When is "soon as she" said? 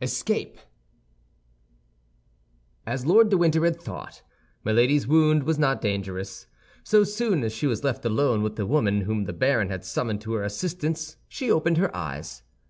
7.04-7.66